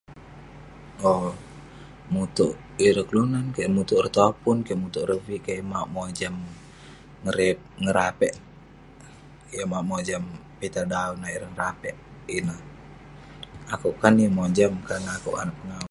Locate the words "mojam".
5.95-6.35, 9.91-10.23, 14.39-14.71